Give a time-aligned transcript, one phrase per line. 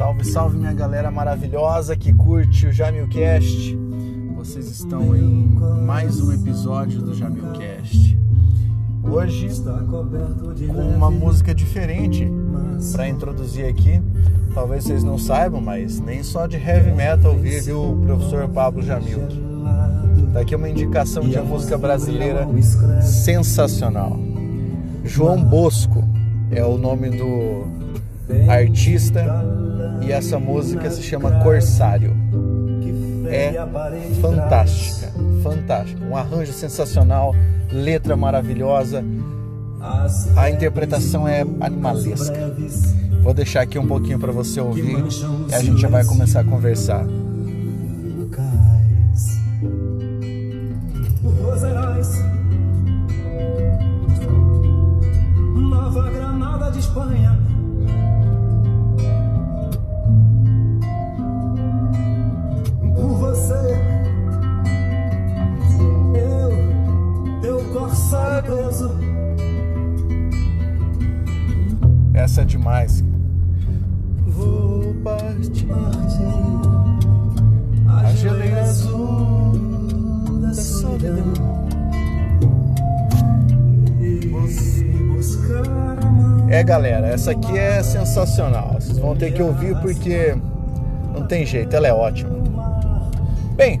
[0.00, 3.78] Salve, salve minha galera maravilhosa que curte o Jamilcast.
[4.34, 8.18] Vocês estão em mais um episódio do Jamilcast.
[9.04, 9.50] Hoje
[10.68, 12.26] com uma música diferente
[12.92, 14.00] para introduzir aqui.
[14.54, 19.20] Talvez vocês não saibam, mas nem só de heavy metal vive o professor Pablo Jamil.
[20.32, 22.48] Tá aqui uma indicação de uma música brasileira
[23.02, 24.18] sensacional.
[25.04, 26.02] João Bosco
[26.50, 27.80] é o nome do
[28.48, 29.24] artista
[30.02, 32.16] e essa música se chama Corsário.
[33.28, 33.52] É
[34.20, 35.12] fantástica,
[35.42, 36.04] fantástica.
[36.04, 37.34] Um arranjo sensacional,
[37.70, 39.04] letra maravilhosa.
[40.36, 42.54] A interpretação é animalesca.
[43.22, 45.04] Vou deixar aqui um pouquinho para você ouvir
[45.48, 47.06] e a gente já vai começar a conversar.
[55.54, 57.49] Nova Granada de Espanha.
[72.20, 73.02] Essa é demais.
[74.26, 75.66] Vou partir.
[77.88, 79.52] A geleira azul
[80.42, 81.32] da solidão.
[86.50, 88.74] É galera, essa aqui é sensacional.
[88.74, 90.36] Vocês vão ter que ouvir porque
[91.14, 92.36] não tem jeito, ela é ótima.
[93.56, 93.80] Bem,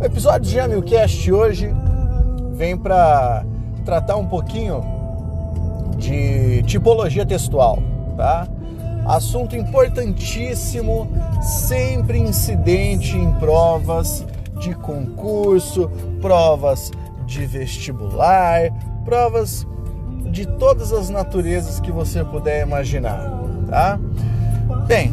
[0.00, 1.72] o episódio de Jamilcast hoje
[2.52, 3.44] vem para
[3.84, 4.99] tratar um pouquinho
[6.00, 7.78] de tipologia textual,
[8.16, 8.48] tá?
[9.06, 11.08] Assunto importantíssimo,
[11.42, 14.26] sempre incidente em provas
[14.60, 15.90] de concurso,
[16.20, 16.90] provas
[17.26, 18.70] de vestibular,
[19.04, 19.66] provas
[20.30, 23.30] de todas as naturezas que você puder imaginar,
[23.68, 23.98] tá?
[24.86, 25.12] Bem,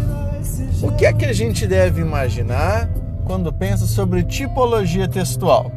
[0.81, 2.89] o que é que a gente deve imaginar
[3.25, 5.71] quando pensa sobre tipologia textual?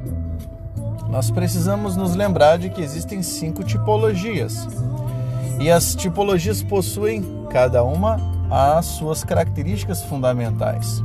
[1.08, 4.68] Nós precisamos nos lembrar de que existem cinco tipologias.
[5.60, 8.18] E as tipologias possuem, cada uma,
[8.50, 11.02] as suas características fundamentais.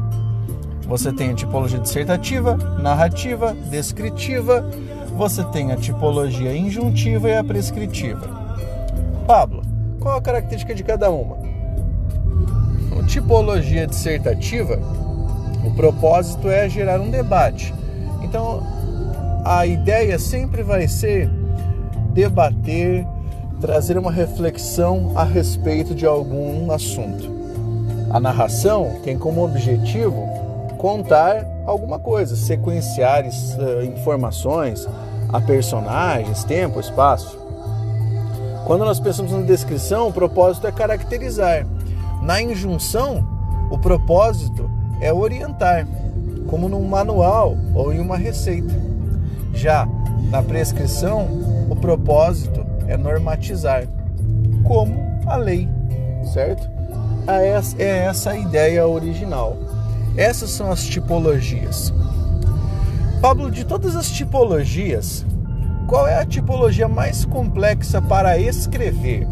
[0.87, 4.65] Você tem a tipologia dissertativa, narrativa, descritiva,
[5.17, 8.29] você tem a tipologia injuntiva e a prescritiva.
[9.27, 9.61] Pablo,
[9.99, 11.37] qual a característica de cada uma?
[12.97, 14.79] A tipologia dissertativa,
[15.65, 17.73] o propósito é gerar um debate.
[18.23, 18.63] Então,
[19.43, 21.29] a ideia sempre vai ser
[22.13, 23.05] debater,
[23.59, 27.33] trazer uma reflexão a respeito de algum assunto.
[28.09, 30.27] A narração tem como objetivo
[30.77, 34.87] contar alguma coisa, sequenciar uh, informações
[35.31, 37.37] a personagens, tempo, espaço.
[38.65, 41.65] Quando nós pensamos na descrição, o propósito é caracterizar.
[42.21, 43.27] Na injunção,
[43.69, 44.69] o propósito
[45.01, 45.87] é orientar,
[46.47, 48.73] como num manual ou em uma receita.
[49.53, 49.87] Já
[50.29, 51.27] na prescrição,
[51.69, 53.87] o propósito é normatizar,
[54.63, 55.67] como a lei,
[56.33, 56.69] certo?
[57.27, 59.57] É essa a ideia original.
[60.15, 61.93] Essas são as tipologias.
[63.21, 65.25] Pablo, de todas as tipologias,
[65.87, 69.27] qual é a tipologia mais complexa para escrever?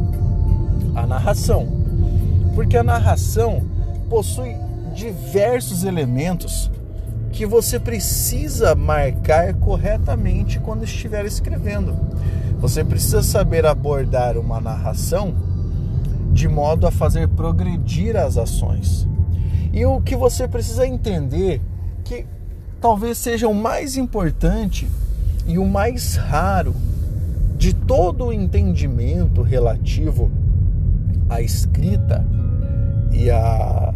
[0.96, 1.68] A narração.
[2.56, 3.62] Porque a narração
[4.10, 4.56] possui
[4.94, 6.72] diversos elementos
[7.32, 11.96] que você precisa marcar corretamente quando estiver escrevendo.
[12.64, 15.36] Você precisa saber abordar uma narração
[16.32, 19.06] de modo a fazer progredir as ações.
[19.74, 21.60] E o que você precisa entender
[22.06, 22.26] que
[22.80, 24.88] talvez seja o mais importante
[25.46, 26.74] e o mais raro
[27.58, 30.32] de todo o entendimento relativo
[31.28, 32.26] à escrita
[33.12, 33.94] e à,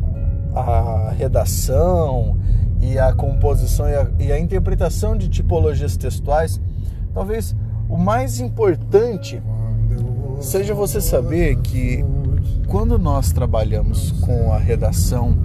[0.53, 2.37] à redação
[2.81, 6.59] e à composição e à, e à interpretação de tipologias textuais,
[7.13, 7.55] talvez
[7.89, 9.41] o mais importante
[10.39, 12.03] seja você saber que
[12.67, 15.37] quando nós trabalhamos com a redação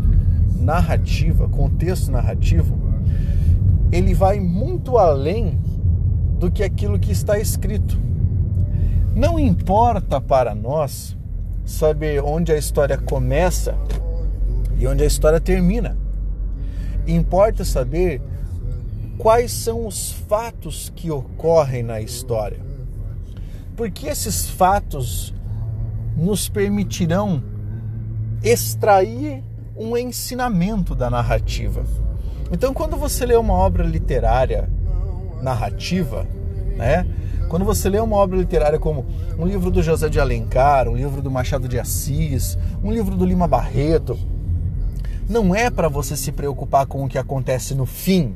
[0.59, 2.77] narrativa, com o texto narrativo,
[3.91, 5.59] ele vai muito além
[6.39, 8.01] do que aquilo que está escrito.
[9.15, 11.17] Não importa para nós
[11.65, 13.75] saber onde a história começa
[14.79, 15.97] e onde a história termina.
[17.07, 18.21] Importa saber
[19.19, 22.61] quais são os fatos que ocorrem na história.
[23.77, 25.35] Porque esses fatos
[26.17, 27.43] nos permitirão
[28.43, 29.43] extrair
[29.77, 31.85] um ensinamento da narrativa.
[32.51, 34.69] Então, quando você lê uma obra literária
[35.41, 36.27] narrativa,
[36.77, 37.07] né?
[37.49, 39.05] Quando você lê uma obra literária como
[39.39, 43.27] um livro do José de Alencar, um livro do Machado de Assis, um livro do
[43.27, 44.19] Lima Barreto,
[45.29, 48.35] não é para você se preocupar com o que acontece no fim.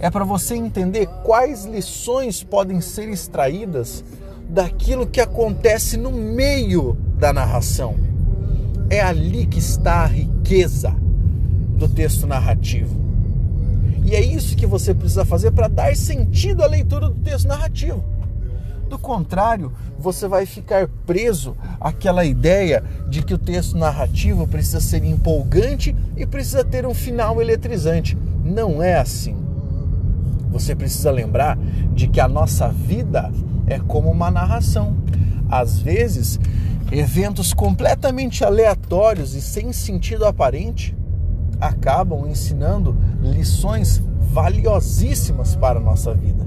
[0.00, 4.02] É para você entender quais lições podem ser extraídas
[4.48, 7.96] daquilo que acontece no meio da narração.
[8.88, 10.96] É ali que está a riqueza
[11.76, 12.98] do texto narrativo.
[14.02, 18.02] E é isso que você precisa fazer para dar sentido à leitura do texto narrativo.
[18.88, 25.04] Do contrário, você vai ficar preso àquela ideia de que o texto narrativo precisa ser
[25.04, 28.16] empolgante e precisa ter um final eletrizante.
[28.42, 29.49] Não é assim.
[30.50, 31.58] Você precisa lembrar
[31.92, 33.30] de que a nossa vida
[33.66, 34.96] é como uma narração.
[35.48, 36.38] Às vezes,
[36.90, 40.96] eventos completamente aleatórios e sem sentido aparente
[41.60, 44.02] acabam ensinando lições
[44.32, 46.46] valiosíssimas para a nossa vida.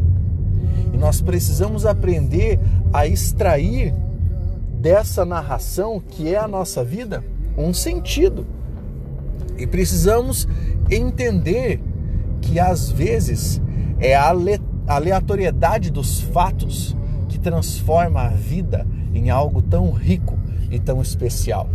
[0.92, 2.60] E nós precisamos aprender
[2.92, 3.94] a extrair
[4.80, 7.24] dessa narração que é a nossa vida
[7.58, 8.46] um sentido.
[9.58, 10.48] E precisamos
[10.90, 11.80] entender
[12.42, 13.62] que às vezes
[14.00, 14.34] é a
[14.88, 16.96] aleatoriedade dos fatos
[17.30, 20.38] que transforma a vida em algo tão rico
[20.70, 21.70] e tão especial.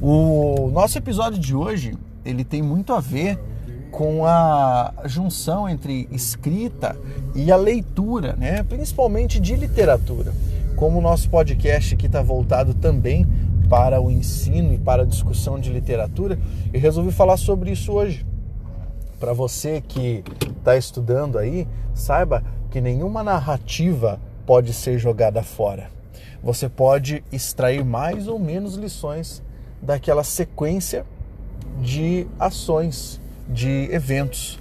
[0.00, 3.38] O nosso episódio de hoje, ele tem muito a ver
[3.90, 6.96] com a junção entre escrita
[7.34, 8.62] e a leitura, né?
[8.64, 10.32] principalmente de literatura.
[10.76, 13.26] Como o nosso podcast aqui está voltado também
[13.68, 16.38] para o ensino e para a discussão de literatura,
[16.72, 18.26] eu resolvi falar sobre isso hoje.
[19.24, 20.22] Para você que
[20.58, 25.90] está estudando aí, saiba que nenhuma narrativa pode ser jogada fora.
[26.42, 29.42] Você pode extrair mais ou menos lições
[29.80, 31.06] daquela sequência
[31.80, 33.18] de ações
[33.48, 34.60] de eventos.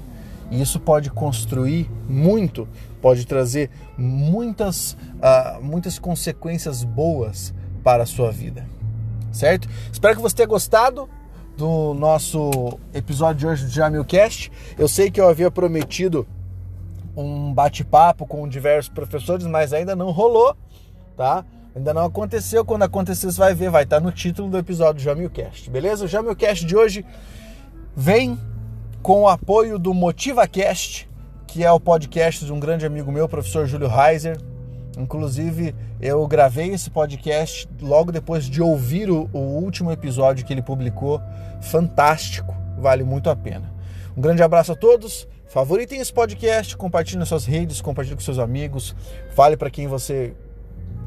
[0.50, 2.65] E isso pode construir muito,
[3.01, 8.65] pode trazer muitas, uh, muitas consequências boas para a sua vida.
[9.30, 9.68] Certo?
[9.92, 11.10] Espero que você tenha gostado
[11.58, 14.52] do nosso episódio de hoje do Jamilcast.
[14.78, 16.28] Eu sei que eu havia prometido
[17.16, 20.56] um bate-papo com diversos professores, mas ainda não rolou,
[21.16, 21.46] tá?
[21.76, 22.66] Ainda não aconteceu.
[22.66, 26.06] Quando acontecer, você vai ver, vai estar no título do episódio do Jamilcast, beleza?
[26.06, 27.06] O Jamilcast de hoje
[27.96, 28.40] vem
[29.02, 31.10] com o apoio do MotivaCast,
[31.46, 34.40] que é o podcast de um grande amigo meu, professor Júlio Reiser.
[34.98, 40.62] Inclusive, eu gravei esse podcast logo depois de ouvir o, o último episódio que ele
[40.62, 41.22] publicou.
[41.62, 43.74] Fantástico, vale muito a pena.
[44.16, 45.26] Um grande abraço a todos.
[45.48, 48.94] Favoritem esse podcast, compartilhe nas suas redes, compartilhe com seus amigos,
[49.34, 50.34] fale para quem você,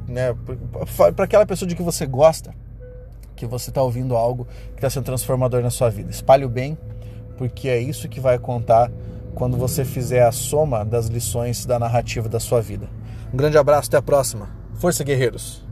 [0.08, 0.34] né,
[1.14, 2.54] para aquela pessoa de que você gosta,
[3.34, 6.10] que você está ouvindo algo que está sendo transformador na sua vida.
[6.10, 6.78] Espalhe o bem
[7.37, 8.90] porque é isso que vai contar
[9.34, 12.88] quando você fizer a soma das lições da narrativa da sua vida.
[13.31, 14.64] Um grande abraço, até a próxima.
[14.78, 15.65] Força, guerreiros!